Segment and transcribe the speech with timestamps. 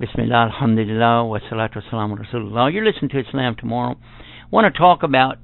[0.00, 2.72] Bismillah, alhamdulillah, wa salatu wassalamu rasulullah.
[2.72, 3.96] You're listening to Islam tomorrow.
[4.00, 5.36] I want to talk about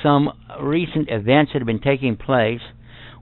[0.00, 0.30] some
[0.62, 2.60] recent events that have been taking place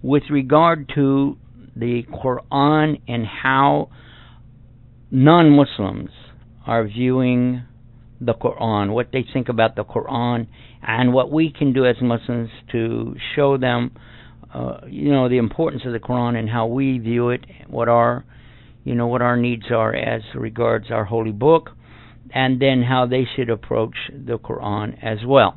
[0.03, 1.39] with regard to
[1.75, 3.89] the Quran and how
[5.11, 6.11] non Muslims
[6.67, 7.63] are viewing
[8.21, 10.49] the Quran, what they think about the Quran,
[10.87, 13.91] and what we can do as Muslims to show them,
[14.53, 18.27] uh, you know, the importance of the Quran and how we view it, what our
[18.85, 21.71] you know what our needs are as regards our holy book,
[22.33, 25.57] and then how they should approach the Quran as well.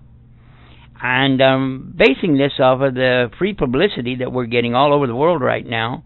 [1.02, 5.16] And um, basing this off of the free publicity that we're getting all over the
[5.16, 6.04] world right now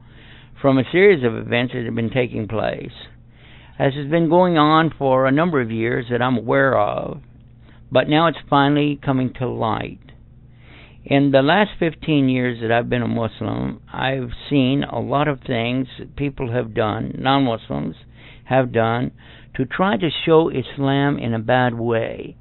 [0.61, 2.91] from a series of events that have been taking place,
[3.79, 7.21] as has been going on for a number of years that I'm aware of,
[7.91, 10.10] but now it's finally coming to light.
[11.03, 15.39] In the last 15 years that I've been a Muslim, I've seen a lot of
[15.41, 17.95] things people have done, non Muslims
[18.45, 19.11] have done,
[19.55, 22.37] to try to show Islam in a bad way,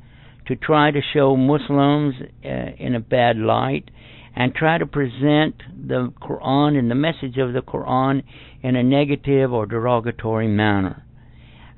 [0.47, 2.49] to try to show Muslims uh,
[2.79, 3.91] in a bad light,
[4.37, 8.23] and try to present the Quran and the message of the Quran
[8.63, 11.03] in a negative or derogatory manner.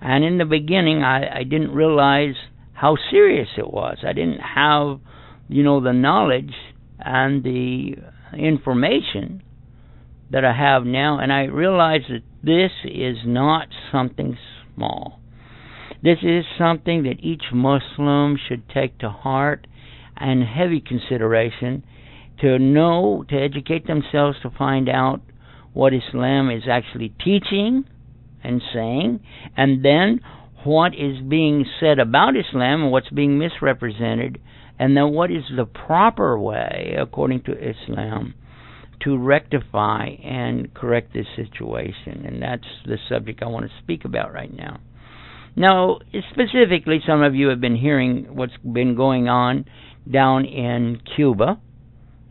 [0.01, 2.35] And in the beginning, I, I didn't realize
[2.73, 3.99] how serious it was.
[4.05, 4.99] I didn't have,
[5.49, 6.55] you know, the knowledge
[6.99, 7.97] and the
[8.37, 9.43] information
[10.31, 14.39] that I have now, and I realize that this is not something
[14.75, 15.21] small.
[16.03, 19.67] This is something that each Muslim should take to heart
[20.17, 21.85] and heavy consideration
[22.41, 25.21] to know, to educate themselves to find out
[25.73, 27.85] what Islam is actually teaching
[28.43, 29.21] and saying,
[29.57, 30.21] and then
[30.65, 34.41] what is being said about Islam and what's being misrepresented
[34.83, 38.35] and then what is the proper way, according to Islam,
[39.03, 42.27] to rectify and correct this situation?
[42.27, 44.81] And that's the subject I want to speak about right now.
[45.55, 46.01] Now,
[46.33, 49.67] specifically, some of you have been hearing what's been going on
[50.11, 51.61] down in Cuba,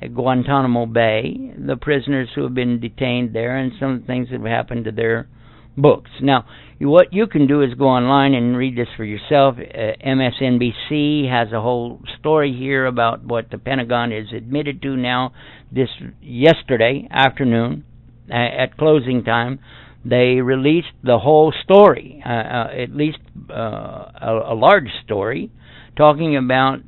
[0.02, 4.28] at Guantanamo Bay, the prisoners who have been detained there, and some of the things
[4.30, 5.30] that have happened to their
[5.78, 6.10] books.
[6.22, 6.46] Now,
[6.80, 9.56] what you can do is go online and read this for yourself.
[9.58, 15.34] Uh, MSNBC has a whole story here about what the Pentagon is admitted to now.
[15.72, 15.90] This
[16.22, 17.86] yesterday afternoon,
[18.30, 19.60] uh, at closing time,
[20.04, 23.20] they released the whole story, uh, uh at least
[23.52, 25.52] uh, a, a large story,
[25.96, 26.80] talking about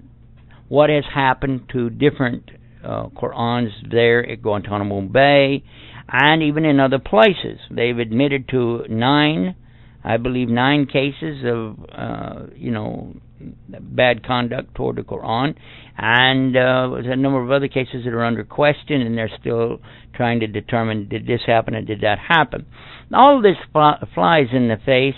[0.67, 2.49] what has happened to different
[2.83, 5.63] uh, Qurans there at Guantanamo Bay
[6.09, 7.59] and even in other places.
[7.71, 9.55] They've admitted to nine,
[10.03, 13.13] I believe, nine cases of, uh, you know,
[13.67, 15.55] bad conduct toward the Quran,
[15.97, 19.79] and uh, there's a number of other cases that are under question, and they're still
[20.15, 22.65] trying to determine did this happen or did that happen.
[23.13, 25.15] All this flies in the face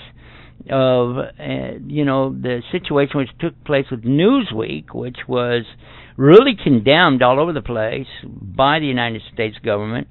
[0.69, 5.63] of uh, you know the situation which took place with Newsweek, which was
[6.17, 10.07] really condemned all over the place by the United States government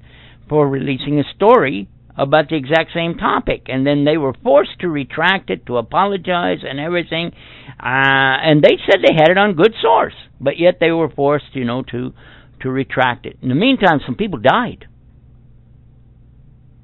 [0.47, 4.87] for releasing a story about the exact same topic, and then they were forced to
[4.87, 7.31] retract it, to apologize, and everything.
[7.79, 11.53] Uh, and they said they had it on good source, but yet they were forced,
[11.53, 12.13] you know, to
[12.61, 13.37] to retract it.
[13.41, 14.85] In the meantime, some people died.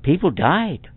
[0.04, 0.90] People died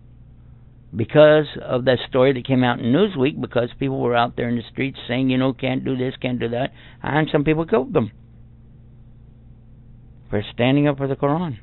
[0.94, 3.40] because of that story that came out in Newsweek.
[3.40, 6.40] Because people were out there in the streets saying, you know, can't do this, can't
[6.40, 8.10] do that, and some people killed them
[10.28, 11.58] for standing up for the Quran.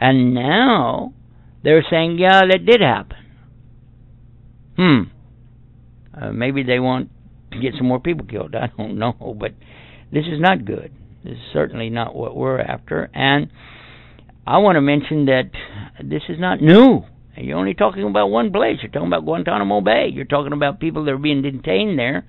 [0.00, 1.12] And now
[1.62, 3.16] they're saying, yeah, that did happen.
[4.76, 5.02] Hmm.
[6.14, 7.10] Uh, maybe they want
[7.52, 8.54] to get some more people killed.
[8.54, 9.52] I don't know, but
[10.12, 10.92] this is not good.
[11.24, 13.10] This is certainly not what we're after.
[13.12, 13.50] And
[14.46, 15.50] I want to mention that
[16.02, 17.04] this is not new.
[17.36, 18.78] You're only talking about one place.
[18.82, 20.08] You're talking about Guantanamo Bay.
[20.12, 22.24] You're talking about people that are being detained there,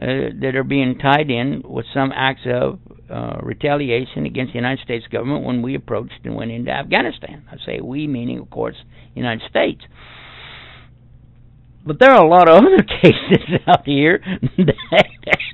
[0.00, 2.80] uh, that are being tied in with some acts of
[3.12, 7.44] uh, retaliation against the United States government when we approached and went into Afghanistan.
[7.50, 8.76] I say we, meaning, of course,
[9.14, 9.82] United States.
[11.84, 14.22] But there are a lot of other cases out here
[14.58, 15.04] that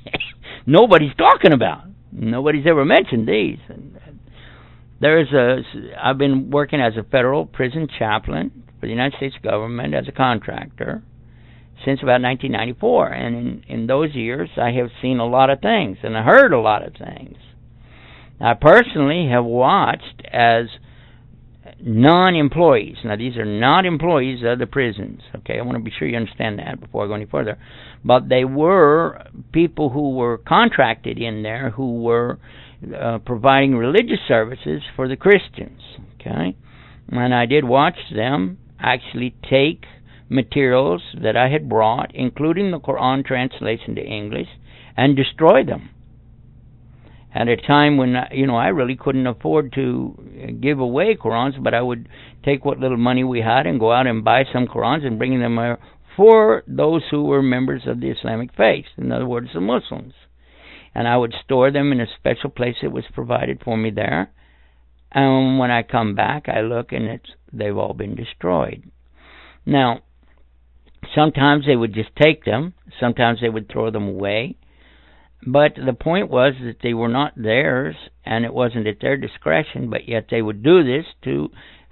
[0.67, 1.85] nobody's talking about.
[2.13, 3.59] Nobody's ever mentioned these.
[5.01, 5.63] There's a.
[6.03, 10.13] I've been working as a federal prison chaplain for the United States government as a
[10.13, 11.03] contractor
[11.85, 15.99] since about 1994, and in in those years, I have seen a lot of things
[16.03, 17.37] and I heard a lot of things.
[18.41, 20.67] I personally have watched as
[21.81, 22.97] non-employees.
[23.05, 25.21] Now, these are not employees of the prisons.
[25.37, 27.59] Okay, I want to be sure you understand that before I go any further.
[28.05, 32.39] But they were people who were contracted in there who were
[32.97, 35.81] uh, providing religious services for the Christians.
[36.15, 36.57] Okay,
[37.11, 39.85] and I did watch them actually take
[40.29, 44.49] materials that I had brought, including the Quran translation to English,
[44.97, 45.91] and destroy them.
[47.35, 51.75] At a time when you know I really couldn't afford to give away Qurans, but
[51.75, 52.09] I would
[52.45, 55.39] take what little money we had and go out and buy some Qurans and bring
[55.39, 55.77] them
[56.17, 60.15] for those who were members of the Islamic faith, in other words, the Muslims.
[60.95, 64.31] And I would store them in a special place that was provided for me there.
[65.13, 68.91] And when I come back, I look and it's they've all been destroyed.
[69.65, 70.01] Now,
[71.15, 74.57] sometimes they would just take them, sometimes they would throw them away.
[75.47, 77.95] But the point was that they were not theirs,
[78.25, 81.51] and it wasn't at their discretion, but yet they would do this to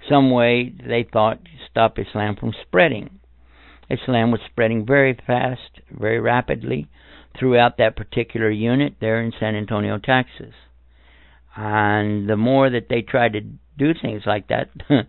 [0.09, 3.19] some way they thought to stop Islam from spreading.
[3.89, 6.87] Islam was spreading very fast, very rapidly
[7.39, 10.53] throughout that particular unit there in San Antonio, Texas.
[11.55, 14.69] And the more that they tried to do things like that,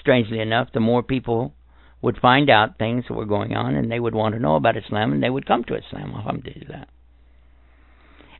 [0.00, 1.52] strangely enough, the more people
[2.00, 4.76] would find out things that were going on and they would want to know about
[4.76, 6.86] Islam and they would come to Islam, alhamdulillah.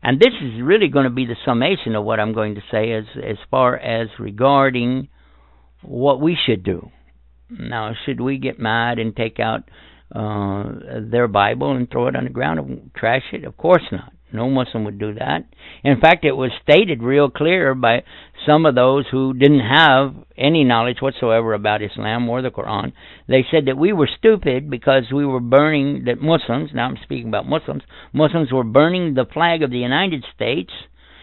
[0.07, 2.93] And this is really going to be the summation of what I'm going to say
[2.93, 5.09] as as far as regarding
[5.83, 6.91] what we should do.
[7.51, 9.69] Now, should we get mad and take out
[10.15, 13.43] uh, their Bible and throw it on the ground and trash it?
[13.45, 14.13] Of course not.
[14.33, 15.45] No Muslim would do that.
[15.85, 18.03] In fact, it was stated real clear by
[18.45, 22.93] some of those who didn't have any knowledge whatsoever about Islam or the Quran.
[23.29, 27.29] They said that we were stupid because we were burning that Muslims, now I'm speaking
[27.29, 27.83] about Muslims,
[28.13, 30.73] Muslims were burning the flag of the United States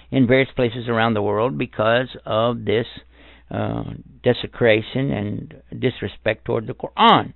[0.10, 2.86] in various places around the world because of this
[3.52, 3.84] uh,
[4.24, 7.34] desecration and disrespect toward the Quran.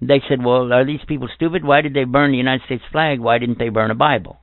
[0.00, 1.64] They said, well, are these people stupid?
[1.64, 3.20] Why did they burn the United States flag?
[3.20, 4.38] Why didn't they burn a Bible?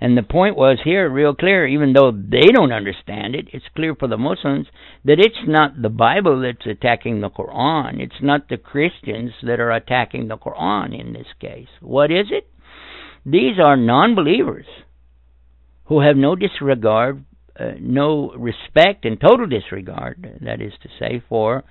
[0.00, 3.94] And the point was here, real clear, even though they don't understand it, it's clear
[3.94, 4.66] for the Muslims
[5.04, 8.00] that it's not the Bible that's attacking the Quran.
[8.00, 11.68] It's not the Christians that are attacking the Quran in this case.
[11.80, 12.46] What is it?
[13.24, 14.66] These are non believers
[15.86, 17.24] who have no disregard,
[17.58, 21.64] uh, no respect, and total disregard, that is to say, for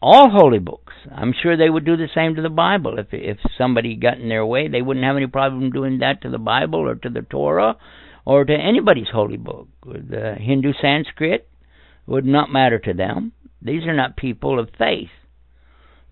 [0.00, 0.81] all holy books.
[1.10, 2.98] I'm sure they would do the same to the Bible.
[2.98, 6.30] If if somebody got in their way, they wouldn't have any problem doing that to
[6.30, 7.76] the Bible or to the Torah
[8.24, 9.68] or to anybody's holy book.
[9.84, 11.48] The Hindu Sanskrit
[12.06, 13.32] would not matter to them.
[13.60, 15.10] These are not people of faith.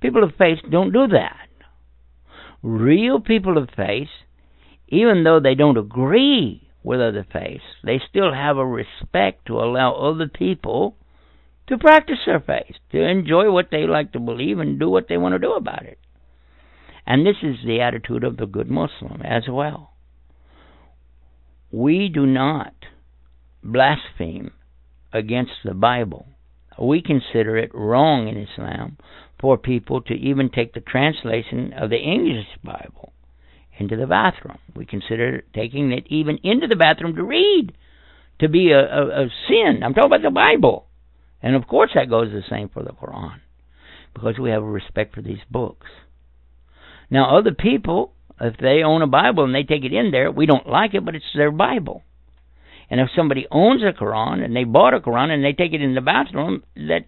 [0.01, 1.49] People of faith don't do that.
[2.63, 4.09] Real people of faith,
[4.89, 9.95] even though they don't agree with other faiths, they still have a respect to allow
[9.95, 10.97] other people
[11.71, 15.17] to practice their faith, to enjoy what they like to believe and do what they
[15.17, 15.99] want to do about it.
[17.07, 19.93] And this is the attitude of the good Muslim as well.
[21.73, 22.75] We do not
[23.63, 24.51] blaspheme
[25.13, 26.27] against the Bible.
[26.79, 28.97] We consider it wrong in Islam
[29.41, 33.13] for people to even take the translation of the English Bible
[33.79, 34.59] into the bathroom.
[34.75, 37.73] We consider taking it even into the bathroom to read
[38.41, 39.83] to be a, a, a sin.
[39.85, 40.87] I'm talking about the Bible.
[41.43, 43.41] And of course, that goes the same for the Quran,
[44.15, 45.87] because we have a respect for these books.
[47.11, 50.47] Now, other people, if they own a Bible and they take it in there, we
[50.47, 52.03] don't like it, but it's their Bible.
[52.91, 55.83] And if somebody owns a Quran and they bought a Quran and they take it
[55.83, 57.07] in the bathroom, that's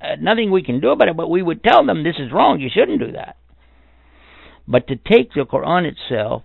[0.00, 2.60] uh, nothing we can do about it, but we would tell them this is wrong,
[2.60, 3.36] you shouldn't do that.
[4.66, 6.42] But to take the Quran itself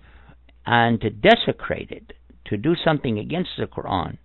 [0.64, 2.12] and to desecrate it,
[2.46, 4.18] to do something against the Quran,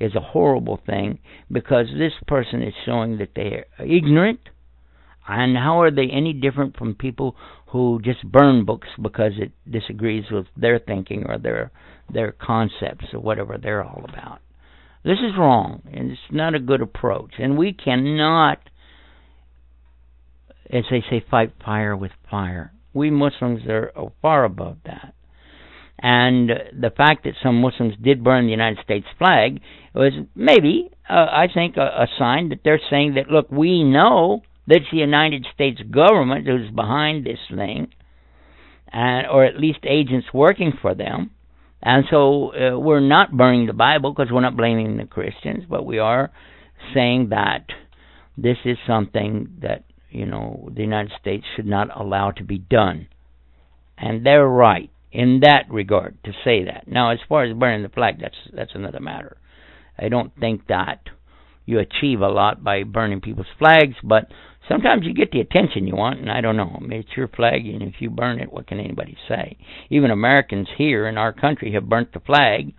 [0.00, 1.18] is a horrible thing
[1.50, 4.40] because this person is showing that they are ignorant.
[5.26, 7.34] And how are they any different from people
[7.68, 11.70] who just burn books because it disagrees with their thinking or their
[12.12, 14.40] their concepts or whatever they're all about?
[15.02, 17.32] This is wrong, and it's not a good approach.
[17.38, 18.58] And we cannot,
[20.70, 22.72] as they say, fight fire with fire.
[22.94, 25.14] We Muslims are far above that.
[25.98, 29.60] And the fact that some Muslims did burn the United States flag
[29.94, 34.42] was maybe, uh, I think, a, a sign that they're saying that, look, we know
[34.66, 37.88] that it's the United States government who's behind this thing,
[38.92, 41.30] and or at least agents working for them.
[41.82, 45.84] And so uh, we're not burning the Bible because we're not blaming the Christians, but
[45.84, 46.32] we are
[46.94, 47.66] saying that
[48.36, 53.08] this is something that you know the United States should not allow to be done,
[53.98, 56.88] and they're right in that regard to say that.
[56.88, 59.36] Now, as far as burning the flag, that's that's another matter.
[59.96, 60.98] I don't think that
[61.64, 64.26] you achieve a lot by burning people's flags, but
[64.68, 66.72] sometimes you get the attention you want, and I don't know.
[66.76, 69.56] I mean, it's your flag, and if you burn it, what can anybody say?
[69.88, 72.74] Even Americans here in our country have burnt the flag,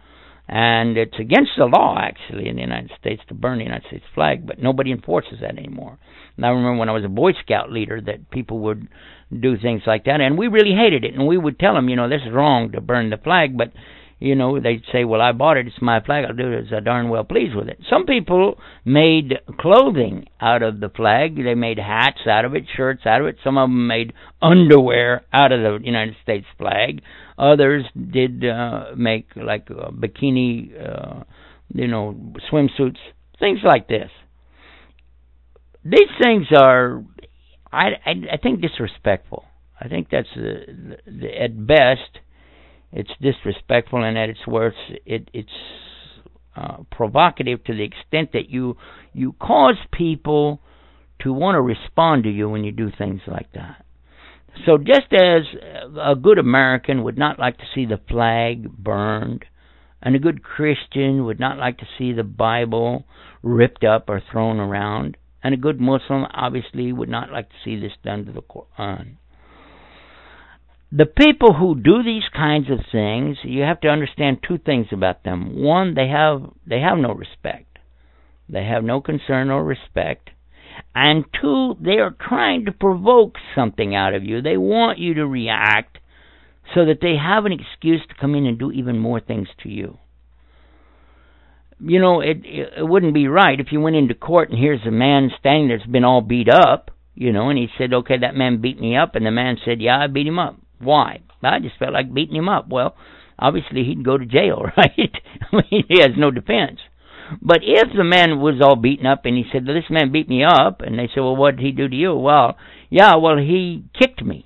[0.48, 4.06] and it's against the law actually in the United States to burn the United States
[4.14, 5.98] flag, but nobody enforces that anymore.
[6.38, 8.88] And I remember when I was a Boy Scout leader that people would
[9.32, 11.96] do things like that, and we really hated it, and we would tell them, you
[11.96, 13.72] know, this is wrong to burn the flag, but
[14.20, 16.26] you know, they'd say, "Well, I bought it; it's my flag.
[16.26, 20.64] I'll do it as I darn well pleased with it." Some people made clothing out
[20.64, 21.36] of the flag.
[21.36, 23.38] They made hats out of it, shirts out of it.
[23.44, 27.02] Some of them made underwear out of the United States flag.
[27.38, 31.24] Others did uh, make like uh, bikini, uh,
[31.74, 32.16] you know,
[32.52, 33.00] swimsuits,
[33.40, 34.10] things like this.
[35.84, 37.04] These things are,
[37.72, 39.46] I, I, I think, disrespectful.
[39.80, 40.74] I think that's uh,
[41.06, 42.20] the, at best
[42.96, 45.50] it's disrespectful, and at its worst, it, it's
[46.56, 48.78] uh, provocative to the extent that you
[49.14, 50.62] you cause people
[51.20, 53.86] to want to respond to you when you do things like that.
[54.66, 55.42] So just as
[56.02, 59.44] a good American would not like to see the flag burned,
[60.02, 63.04] and a good Christian would not like to see the Bible
[63.44, 67.78] ripped up or thrown around, and a good Muslim obviously would not like to see
[67.78, 69.18] this done to the Quran.
[70.98, 75.24] The people who do these kinds of things, you have to understand two things about
[75.24, 75.62] them.
[75.62, 77.80] One, they have they have no respect.
[78.48, 80.30] They have no concern or respect
[80.94, 84.42] and two, they are trying to provoke something out of you.
[84.42, 85.98] They want you to react
[86.74, 89.70] so that they have an excuse to come in and do even more things to
[89.70, 89.98] you.
[91.80, 94.92] You know, it it wouldn't be right if you went into court and here's a
[94.92, 98.62] man standing that's been all beat up, you know, and he said, "Okay, that man
[98.62, 101.22] beat me up," and the man said, "Yeah, I beat him up." Why?
[101.44, 102.68] I just felt like beating him up.
[102.70, 102.96] Well,
[103.38, 105.12] obviously he'd go to jail, right?
[105.52, 106.80] I mean, he has no defense.
[107.42, 110.44] But if the man was all beaten up and he said, This man beat me
[110.44, 112.16] up, and they said, Well, what did he do to you?
[112.16, 112.58] Well,
[112.90, 114.46] yeah, well, he kicked me.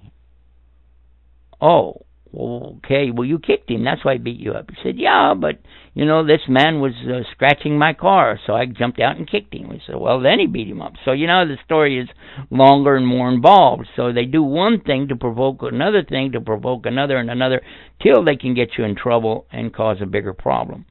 [1.61, 3.83] Oh, okay, well, you kicked him.
[3.83, 4.69] That's why he beat you up.
[4.69, 5.59] He said, Yeah, but,
[5.99, 9.53] you know, this man was uh, scratching my car, so I jumped out and kicked
[9.53, 9.67] him.
[9.67, 10.93] We said, Well, then he beat him up.
[11.03, 12.07] So, you know, the story is
[12.49, 13.85] longer and more involved.
[13.97, 17.61] So they do one thing to provoke another thing to provoke another and another
[18.01, 20.85] till they can get you in trouble and cause a bigger problem.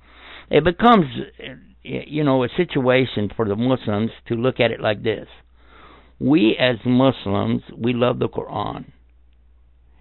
[0.51, 1.07] It becomes
[1.83, 5.27] you know, a situation for the Muslims to look at it like this.
[6.21, 8.93] We as Muslims, we love the Quran.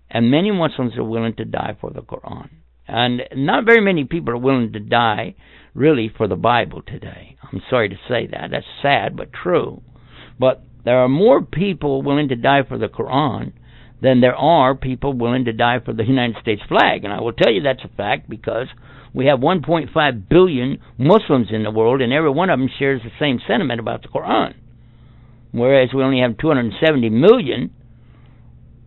[0.10, 2.50] And many Muslims are willing to die for the Quran.
[2.88, 5.36] And not very many people are willing to die
[5.74, 7.38] really for the Bible today.
[7.44, 8.50] I'm sorry to say that.
[8.52, 9.82] That's sad but true.
[10.40, 13.52] But there are more people willing to die for the Quran
[14.02, 17.04] than there are people willing to die for the United States flag.
[17.04, 18.68] And I will tell you that's a fact because
[19.14, 23.10] we have 1.5 billion Muslims in the world, and every one of them shares the
[23.20, 24.54] same sentiment about the Quran.
[25.52, 27.72] Whereas we only have 270 million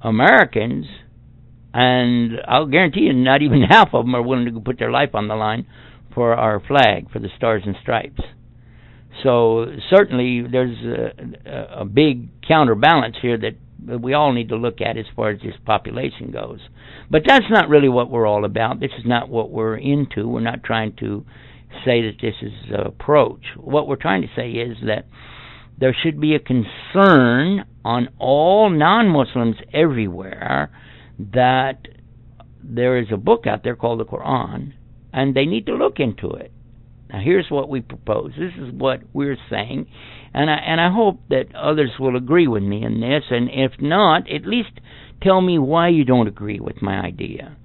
[0.02, 0.87] Americans,
[1.72, 5.14] and I'll guarantee you, not even half of them are willing to put their life
[5.14, 5.66] on the line
[6.14, 8.20] for our flag, for the Stars and Stripes.
[9.22, 10.76] So certainly, there's
[11.46, 15.40] a, a big counterbalance here that we all need to look at as far as
[15.40, 16.60] this population goes.
[17.10, 18.80] But that's not really what we're all about.
[18.80, 20.28] This is not what we're into.
[20.28, 21.24] We're not trying to
[21.84, 23.42] say that this is the approach.
[23.56, 25.06] What we're trying to say is that
[25.78, 30.70] there should be a concern on all non Muslims everywhere
[31.32, 31.88] that
[32.62, 34.72] there is a book out there called the Quran,
[35.12, 36.52] and they need to look into it.
[37.10, 38.32] Now, here's what we propose.
[38.38, 39.86] This is what we're saying,
[40.32, 43.24] and I and I hope that others will agree with me in this.
[43.30, 44.80] And if not, at least
[45.20, 47.56] tell me why you don't agree with my idea.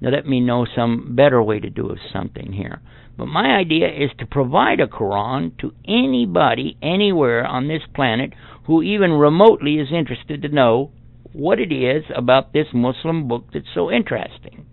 [0.00, 2.82] Now, let me know some better way to do something here.
[3.16, 8.32] But my idea is to provide a Quran to anybody anywhere on this planet
[8.66, 10.90] who even remotely is interested to know
[11.34, 14.66] what it is about this Muslim book that's so interesting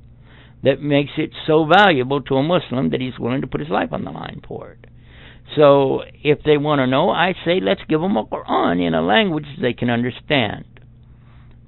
[0.63, 3.91] that makes it so valuable to a Muslim that he's willing to put his life
[3.91, 4.85] on the line for it.
[5.55, 9.01] So if they want to know, I say let's give them a Quran in a
[9.01, 10.65] language they can understand.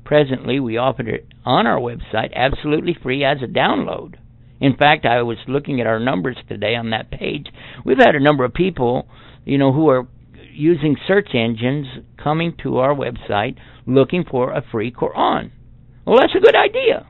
[0.05, 4.15] Presently, we offer it on our website absolutely free as a download.
[4.59, 7.47] In fact, I was looking at our numbers today on that page.
[7.83, 9.07] We've had a number of people,
[9.43, 10.07] you know, who are
[10.53, 11.87] using search engines
[12.23, 15.51] coming to our website looking for a free Quran.
[16.05, 17.07] Well, that's a good idea.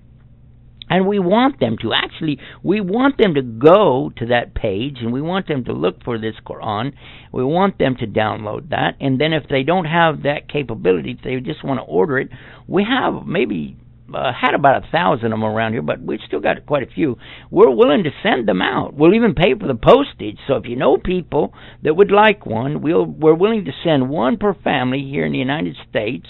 [0.89, 1.93] And we want them to.
[1.93, 6.03] Actually, we want them to go to that page and we want them to look
[6.03, 6.93] for this Quran.
[7.31, 8.97] We want them to download that.
[8.99, 12.29] And then if they don't have that capability, if they just want to order it,
[12.67, 13.77] we have maybe
[14.13, 16.91] uh, had about a thousand of them around here, but we've still got quite a
[16.93, 17.17] few.
[17.49, 18.93] We're willing to send them out.
[18.93, 20.37] We'll even pay for the postage.
[20.47, 21.53] So if you know people
[21.83, 25.39] that would like one, we'll we're willing to send one per family here in the
[25.39, 26.27] United States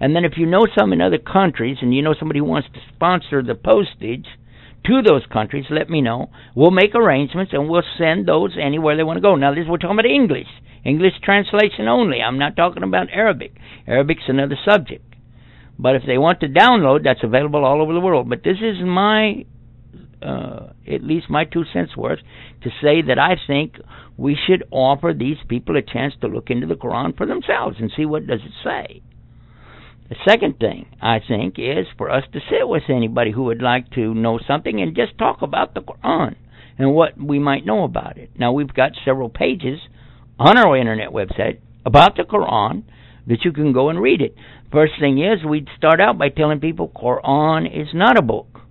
[0.00, 2.68] and then if you know some in other countries and you know somebody who wants
[2.72, 4.26] to sponsor the postage
[4.86, 6.30] to those countries, let me know.
[6.56, 9.36] We'll make arrangements and we'll send those anywhere they want to go.
[9.36, 10.48] Now, this we're talking about English,
[10.84, 12.22] English translation only.
[12.22, 13.52] I'm not talking about Arabic.
[13.86, 15.04] Arabic's another subject.
[15.78, 18.28] But if they want to download, that's available all over the world.
[18.28, 19.44] But this is my,
[20.22, 22.20] uh, at least my two cents worth,
[22.62, 23.76] to say that I think
[24.16, 27.90] we should offer these people a chance to look into the Quran for themselves and
[27.94, 29.02] see what does it say.
[30.10, 33.92] The second thing I think is for us to sit with anybody who would like
[33.92, 36.34] to know something and just talk about the Quran
[36.76, 38.30] and what we might know about it.
[38.36, 39.78] Now we've got several pages
[40.36, 42.82] on our internet website about the Quran
[43.28, 44.34] that you can go and read it.
[44.72, 48.62] First thing is we'd start out by telling people Quran is not a book.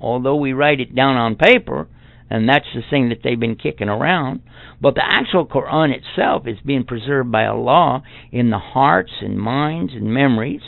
[0.00, 1.86] Although we write it down on paper,
[2.28, 4.42] and that's the thing that they've been kicking around.
[4.80, 8.02] But the actual Quran itself is being preserved by Allah
[8.32, 10.62] in the hearts and minds and memories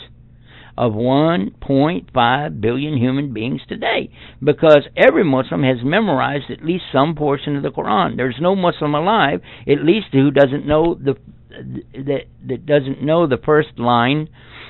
[0.81, 4.09] of 1.5 billion human beings today
[4.43, 8.17] because every Muslim has memorized at least some portion of the Quran.
[8.17, 11.13] There's no Muslim alive, at least who doesn't know the
[11.51, 14.27] that that doesn't know the first line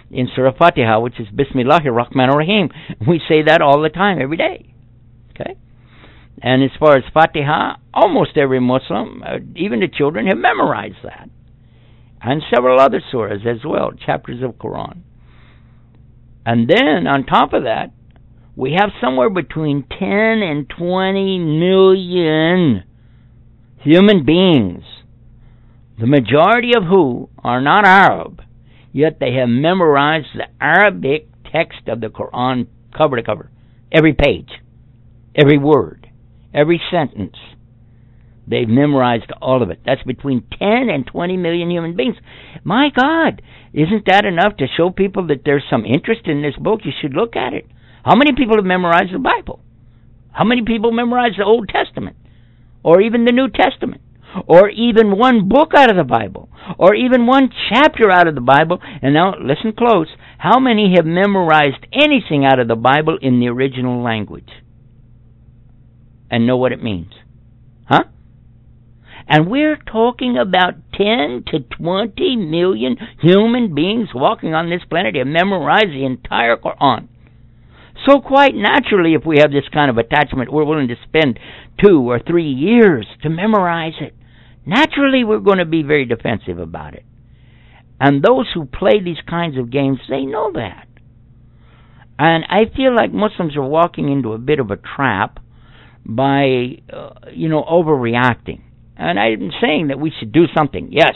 [0.09, 2.69] in Surah Fatiha, which is Bismillahir Rahmanir Rahim.
[3.07, 4.73] We say that all the time, every day.
[5.29, 5.55] Okay.
[6.41, 11.29] And as far as Fatiha, almost every Muslim, uh, even the children, have memorized that,
[12.21, 15.03] and several other surahs as well, chapters of Quran.
[16.45, 17.91] And then on top of that,
[18.55, 22.83] we have somewhere between 10 and 20 million
[23.79, 24.83] human beings,
[25.99, 28.41] the majority of who are not Arab,
[28.91, 33.49] yet they have memorized the Arabic text of the Quran cover to cover,
[33.91, 34.49] every page,
[35.35, 36.07] every word,
[36.53, 37.37] every sentence.
[38.47, 39.81] They've memorized all of it.
[39.85, 42.15] That's between 10 and 20 million human beings.
[42.63, 43.41] My God,
[43.73, 46.81] isn't that enough to show people that there's some interest in this book?
[46.83, 47.67] You should look at it.
[48.03, 49.61] How many people have memorized the Bible?
[50.31, 52.15] How many people memorize the Old Testament?
[52.83, 54.01] Or even the New Testament?
[54.47, 56.49] Or even one book out of the Bible?
[56.79, 58.79] Or even one chapter out of the Bible?
[59.01, 60.07] And now, listen close.
[60.37, 64.49] How many have memorized anything out of the Bible in the original language?
[66.29, 67.11] And know what it means?
[69.33, 75.23] And we're talking about 10 to 20 million human beings walking on this planet who
[75.23, 77.07] memorize the entire Quran.
[78.05, 81.39] So, quite naturally, if we have this kind of attachment, we're willing to spend
[81.81, 84.13] two or three years to memorize it.
[84.65, 87.05] Naturally, we're going to be very defensive about it.
[88.01, 90.89] And those who play these kinds of games, they know that.
[92.19, 95.39] And I feel like Muslims are walking into a bit of a trap
[96.05, 98.63] by, uh, you know, overreacting.
[99.01, 101.15] And I'm saying that we should do something, yes.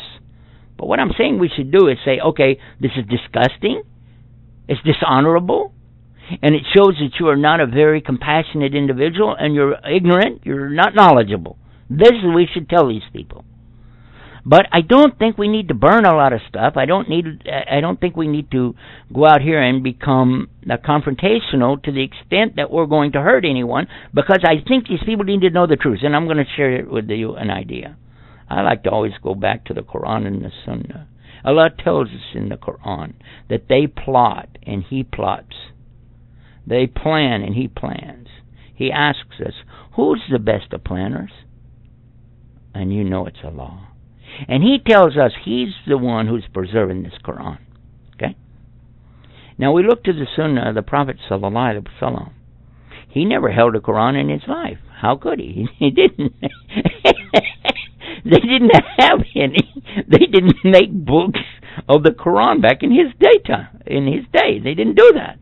[0.75, 3.83] But what I'm saying we should do is say, okay, this is disgusting,
[4.67, 5.71] it's dishonorable,
[6.41, 10.69] and it shows that you are not a very compassionate individual and you're ignorant, you're
[10.69, 11.59] not knowledgeable.
[11.87, 13.45] This is what we should tell these people.
[14.47, 16.73] But I don't think we need to burn a lot of stuff.
[16.77, 17.25] I don't need.
[17.49, 18.75] I don't think we need to
[19.11, 23.43] go out here and become uh, confrontational to the extent that we're going to hurt
[23.43, 23.87] anyone.
[24.13, 26.85] Because I think these people need to know the truth, and I'm going to share
[26.85, 27.97] with you an idea.
[28.47, 31.07] I like to always go back to the Quran and the Sunnah.
[31.43, 33.13] Allah tells us in the Quran
[33.49, 35.55] that they plot and He plots.
[36.67, 38.27] They plan and He plans.
[38.75, 39.53] He asks us,
[39.95, 41.31] who's the best of planners?
[42.73, 43.89] And you know it's Allah.
[44.47, 47.57] And he tells us he's the one who's preserving this Quran.
[48.15, 48.35] Okay?
[49.57, 52.31] Now we look to the Sunnah of the Prophet sallallahu alaihi wasallam.
[53.09, 54.77] He never held a Quran in his life.
[54.99, 55.67] How could he?
[55.79, 56.33] He didn't.
[58.25, 59.83] they didn't have any.
[60.07, 61.39] They didn't make books
[61.87, 63.81] of the Quran back in his daytime.
[63.85, 65.37] In his day, they didn't do that.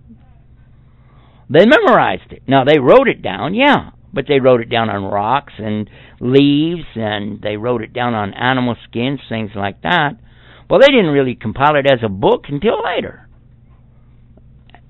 [1.49, 2.43] They memorized it.
[2.47, 6.86] Now they wrote it down, yeah, but they wrote it down on rocks and leaves
[6.95, 10.12] and they wrote it down on animal skins, things like that.
[10.69, 13.28] Well, they didn't really compile it as a book until later.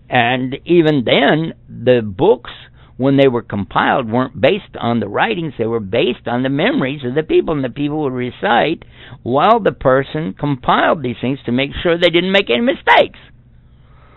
[0.10, 2.52] And even then, the books,
[2.98, 7.02] when they were compiled, weren't based on the writings, they were based on the memories
[7.04, 8.84] of the people, and the people would recite
[9.24, 13.18] while the person compiled these things to make sure they didn't make any mistakes.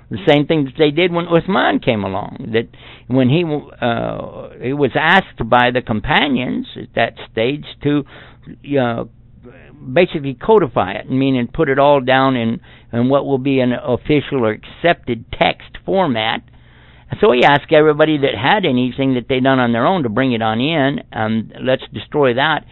[0.09, 2.53] The same thing that they did when Uthman came along.
[2.53, 2.69] That
[3.09, 8.05] when he uh, he was asked by the companions at that stage to
[8.81, 9.05] uh,
[9.93, 12.61] basically codify it, meaning put it all down in
[12.93, 16.43] in what will be an official or accepted text format.
[17.21, 20.33] So he asked everybody that had anything that they'd done on their own to bring
[20.33, 22.65] it on in, and let's destroy that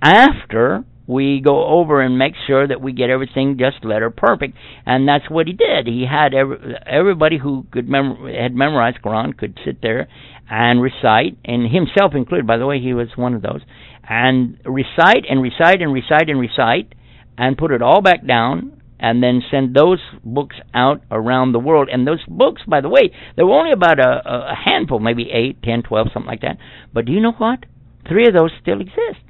[0.00, 5.08] after we go over and make sure that we get everything just letter perfect, and
[5.08, 5.86] that's what he did.
[5.86, 10.08] He had every, everybody who could mem- had memorized Quran could sit there
[10.48, 12.46] and recite, and himself included.
[12.46, 13.60] By the way, he was one of those,
[14.08, 16.94] and recite and recite and recite and recite,
[17.36, 18.78] and put it all back down.
[19.04, 21.88] And then send those books out around the world.
[21.92, 25.60] And those books, by the way, there were only about a, a handful, maybe eight,
[25.60, 26.56] ten, twelve, something like that.
[26.94, 27.66] But do you know what?
[28.08, 29.24] Three of those still exist.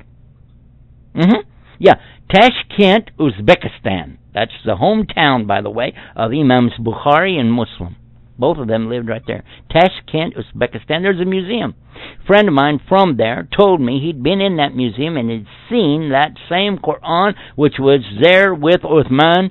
[1.16, 1.48] Mm-hmm.
[1.83, 1.95] Yeah,
[2.31, 4.18] Tashkent, Uzbekistan.
[4.33, 7.97] That's the hometown, by the way, of Imams Bukhari and Muslim.
[8.38, 9.42] Both of them lived right there.
[9.68, 11.03] Tashkent, Uzbekistan.
[11.03, 11.75] There's a museum.
[12.23, 15.47] A friend of mine from there told me he'd been in that museum and had
[15.68, 19.51] seen that same Quran, which was there with Uthman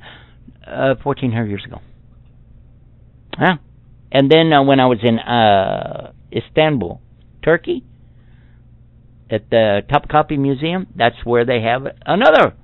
[0.65, 1.79] uh, 1,400 years ago.
[3.37, 3.57] Yeah.
[4.09, 7.01] And then uh, when I was in uh, Istanbul,
[7.43, 7.83] Turkey,
[9.31, 10.87] at the Topkapi Museum.
[10.95, 12.55] That's where they have another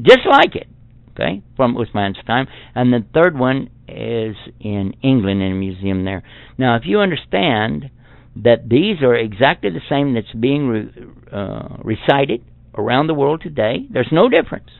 [0.00, 0.68] just like it,
[1.10, 2.46] okay, from Uthman's time.
[2.74, 6.22] And the third one is in England in a museum there.
[6.56, 7.90] Now, if you understand
[8.36, 10.90] that these are exactly the same that's being re,
[11.32, 14.70] uh, recited around the world today, there's no difference.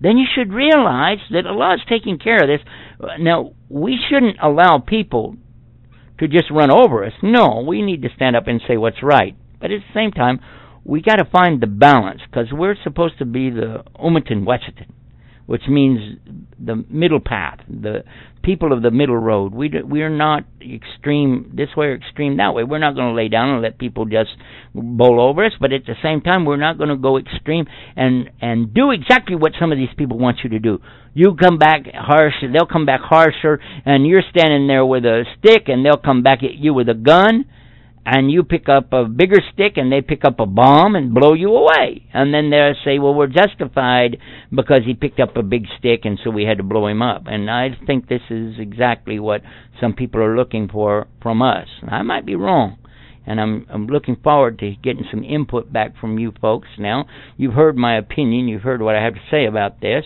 [0.00, 2.66] Then you should realize that Allah is taking care of this.
[3.18, 5.36] Now, we shouldn't allow people
[6.18, 7.12] to just run over us.
[7.22, 9.36] No, we need to stand up and say what's right.
[9.60, 10.40] But at the same time,
[10.84, 14.90] we got to find the balance because we're supposed to be the Ummatan Wasatan,
[15.46, 16.18] which means
[16.58, 18.04] the middle path, the
[18.42, 19.52] people of the middle road.
[19.54, 22.64] We do, we're not extreme this way or extreme that way.
[22.64, 24.30] We're not going to lay down and let people just
[24.74, 28.30] bowl over us, but at the same time, we're not going to go extreme and
[28.40, 30.78] and do exactly what some of these people want you to do.
[31.12, 35.64] You come back harsh, they'll come back harsher, and you're standing there with a stick,
[35.66, 37.44] and they'll come back at you with a gun
[38.04, 41.34] and you pick up a bigger stick and they pick up a bomb and blow
[41.34, 42.06] you away.
[42.12, 44.16] And then they'll say, well, we're justified
[44.54, 47.24] because he picked up a big stick and so we had to blow him up.
[47.26, 49.42] And I think this is exactly what
[49.80, 51.68] some people are looking for from us.
[51.86, 52.78] I might be wrong.
[53.26, 57.04] And I'm I'm looking forward to getting some input back from you folks now.
[57.36, 60.04] You've heard my opinion, you've heard what I have to say about this.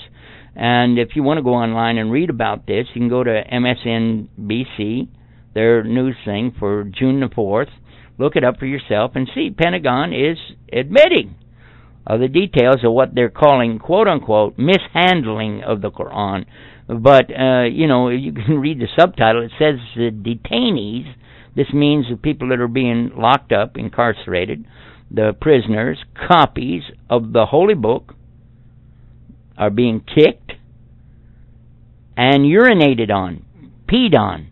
[0.56, 3.42] And if you want to go online and read about this, you can go to
[3.52, 5.08] MSNBC,
[5.54, 7.68] their news thing for June the 4th
[8.18, 9.50] Look it up for yourself and see.
[9.50, 10.38] Pentagon is
[10.72, 11.34] admitting
[12.06, 16.44] of the details of what they're calling quote unquote mishandling of the Quran.
[16.86, 19.42] But uh, you know, you can read the subtitle.
[19.42, 21.14] It says the detainees.
[21.56, 24.66] This means the people that are being locked up, incarcerated,
[25.10, 25.98] the prisoners,
[26.28, 28.14] copies of the holy book
[29.56, 30.52] are being kicked
[32.16, 33.44] and urinated on,
[33.88, 34.48] peed on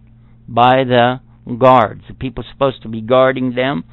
[0.46, 1.20] by the
[1.58, 2.02] guards.
[2.08, 3.84] The people supposed to be guarding them,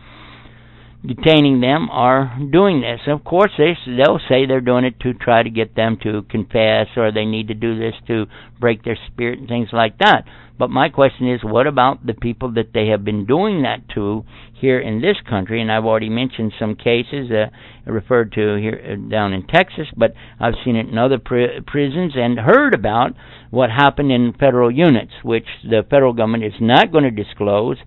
[1.06, 3.00] detaining them, are doing this.
[3.08, 6.88] Of course, they they'll say they're doing it to try to get them to confess,
[6.98, 8.26] or they need to do this to
[8.60, 10.24] break their spirit and things like that.
[10.58, 14.26] But my question is, what about the people that they have been doing that to
[14.54, 15.62] here in this country?
[15.62, 17.46] And I've already mentioned some cases uh,
[17.90, 22.12] referred to here uh, down in Texas, but I've seen it in other pri- prisons
[22.16, 23.12] and heard about
[23.52, 27.78] what happened in federal units, which the federal government is not going to disclose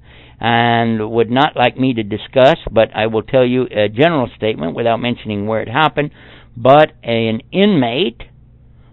[0.42, 4.74] and would not like me to discuss, but I will tell you a general statement
[4.74, 6.10] without mentioning where it happened.
[6.56, 8.22] But an inmate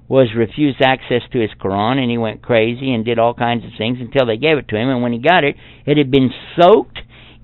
[0.08, 3.72] was refused access to his Quran and he went crazy and did all kinds of
[3.80, 4.90] things until they gave it to him.
[4.90, 5.56] And when he got it
[5.88, 7.00] it had been soaked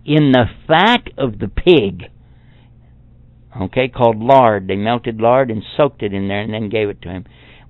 [0.06, 2.04] in the fat of the pig
[3.60, 4.68] okay called lard.
[4.68, 7.26] They melted lard and soaked it in there and then gave it to him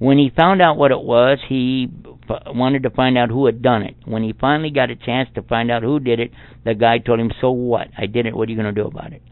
[0.06, 1.88] when he found out what it was he
[2.30, 3.96] f- wanted to find out who had done it.
[4.06, 6.32] When he finally got a chance to find out who did it
[6.64, 7.88] the guy told him so what?
[7.98, 8.36] I did it.
[8.36, 9.24] What are you going to do about it?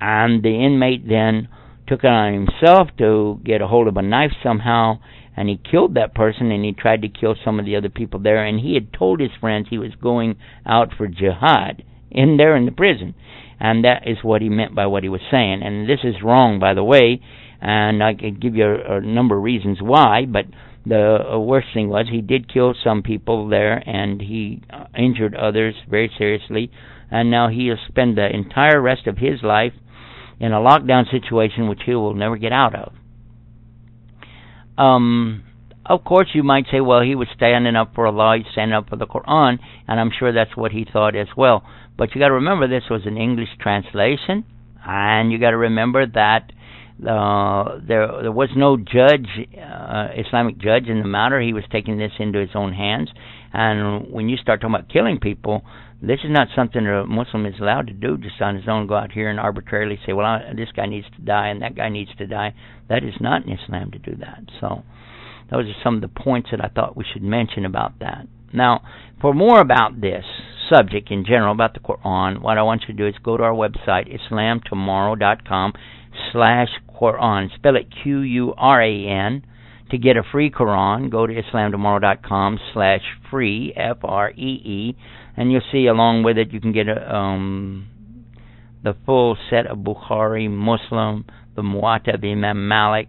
[0.00, 1.48] And the inmate then
[1.86, 5.00] took it on himself to get a hold of a knife somehow
[5.36, 8.18] and he killed that person and he tried to kill some of the other people
[8.18, 12.56] there and he had told his friends he was going out for jihad in there
[12.56, 13.14] in the prison.
[13.60, 15.62] And that is what he meant by what he was saying.
[15.62, 17.20] And this is wrong by the way
[17.60, 20.46] and I could give you a, a number of reasons why but
[20.84, 25.34] the uh, worst thing was he did kill some people there and he uh, injured
[25.34, 26.70] others very seriously
[27.10, 29.72] and now he'll spend the entire rest of his life
[30.38, 32.92] in a lockdown situation which he will never get out of.
[34.78, 35.44] Um,
[35.84, 38.88] of course, you might say, well, he was standing up for Allah, he's standing up
[38.88, 41.64] for the Quran, and I'm sure that's what he thought as well.
[41.96, 44.44] But you got to remember this was an English translation,
[44.84, 46.52] and you got to remember that
[47.00, 49.28] uh, there there was no judge,
[49.60, 51.40] uh, Islamic judge in the matter.
[51.40, 53.10] He was taking this into his own hands.
[53.52, 55.62] And when you start talking about killing people,
[56.02, 58.86] This is not something a Muslim is allowed to do just on his own.
[58.86, 61.74] Go out here and arbitrarily say, "Well, I, this guy needs to die and that
[61.74, 62.54] guy needs to die."
[62.88, 64.42] That is not in Islam to do that.
[64.60, 64.82] So,
[65.50, 68.26] those are some of the points that I thought we should mention about that.
[68.52, 68.82] Now,
[69.20, 70.24] for more about this
[70.72, 73.42] subject in general about the Quran, what I want you to do is go to
[73.42, 75.72] our website, islamtomorrow.com
[76.32, 76.68] slash
[77.00, 77.54] Quran.
[77.54, 79.42] Spell it Q-U-R-A-N.
[79.90, 84.96] To get a free Quran, go to islamtomorrow.com slash free, F-R-E-E,
[85.36, 87.86] and you'll see along with it you can get a, um,
[88.82, 93.08] the full set of Bukhari, Muslim, the Muwatta of Imam Malik,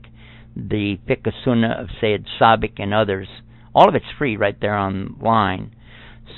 [0.55, 3.27] the Fiqh Sunnah of Sayyid Sabiq and others.
[3.73, 5.75] All of it's free right there online.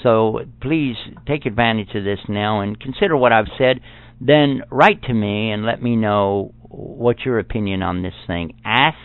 [0.04, 0.96] So please
[1.28, 3.80] take advantage of this now and consider what I've said.
[4.22, 8.56] Then write to me and let me know what's your opinion on this thing.
[8.64, 8.98] Ask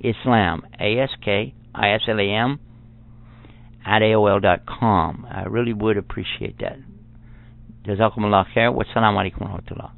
[0.00, 2.60] Islam, A S K I S L A M,
[3.84, 5.26] at AOL dot com.
[5.30, 6.78] I really would appreciate that.
[7.84, 8.72] Jazakumullah khair.
[8.72, 9.90] Wassalamu alaikum wa rahmatullah.